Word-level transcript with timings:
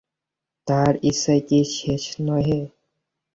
তাঁহার 0.67 0.95
ইচ্ছাই 1.09 1.41
কি 1.47 1.59
শেষ 1.75 2.03
নহে। 2.19 2.59